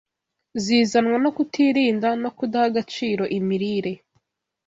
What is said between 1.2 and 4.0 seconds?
no kutirinda no kudaha agaciro imirire.